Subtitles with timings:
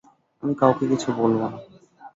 [0.43, 1.49] আমি কাউকে কিছু বলব না।